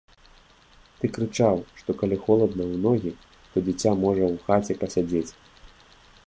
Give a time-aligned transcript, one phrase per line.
[1.01, 3.11] Ты крычаў, што калі холадна ў ногі,
[3.53, 5.29] то дзіця можа ў хаце пасядзець?